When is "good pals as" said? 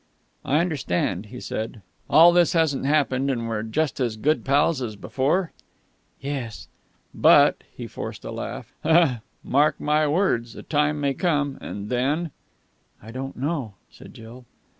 4.17-4.95